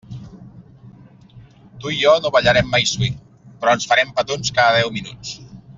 Tu 1.83 1.93
i 1.97 1.99
jo 2.05 2.15
no 2.23 2.33
ballarem 2.37 2.73
mai 2.77 2.89
swing, 2.95 3.21
però 3.59 3.77
ens 3.79 3.87
farem 3.93 4.15
petons 4.21 4.57
cada 4.61 4.81
deu 4.81 4.95
minuts. 5.01 5.37